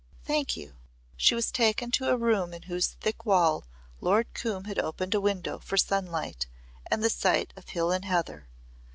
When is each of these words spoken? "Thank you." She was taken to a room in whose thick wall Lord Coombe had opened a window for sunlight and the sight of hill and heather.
"Thank 0.25 0.57
you." 0.57 0.73
She 1.15 1.35
was 1.35 1.51
taken 1.51 1.91
to 1.91 2.09
a 2.09 2.17
room 2.17 2.55
in 2.55 2.63
whose 2.63 2.87
thick 3.01 3.23
wall 3.23 3.65
Lord 3.99 4.33
Coombe 4.33 4.63
had 4.63 4.79
opened 4.79 5.13
a 5.13 5.21
window 5.21 5.59
for 5.59 5.77
sunlight 5.77 6.47
and 6.89 7.03
the 7.03 7.09
sight 7.11 7.53
of 7.55 7.69
hill 7.69 7.91
and 7.91 8.05
heather. 8.05 8.47